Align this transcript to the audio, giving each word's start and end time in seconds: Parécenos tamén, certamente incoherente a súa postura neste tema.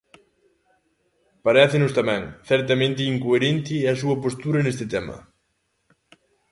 Parécenos 1.45 1.95
tamén, 1.99 2.21
certamente 2.51 3.01
incoherente 3.13 3.75
a 3.91 3.93
súa 4.01 4.15
postura 4.23 4.59
neste 4.63 4.85
tema. 4.93 5.17